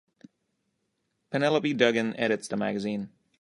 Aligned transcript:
Penelope 1.29 1.75
Duggan 1.75 2.15
edits 2.17 2.47
the 2.47 2.57
magazine. 2.57 3.11